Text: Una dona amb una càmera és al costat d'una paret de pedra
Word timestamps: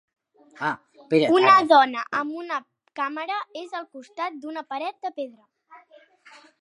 Una 1.39 1.51
dona 1.73 2.05
amb 2.21 2.39
una 2.43 2.57
càmera 3.01 3.37
és 3.65 3.77
al 3.81 3.85
costat 3.99 4.41
d'una 4.47 4.65
paret 4.73 4.99
de 5.07 5.13
pedra 5.21 6.39